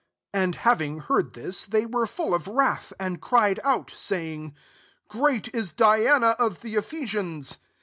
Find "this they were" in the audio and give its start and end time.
1.33-2.07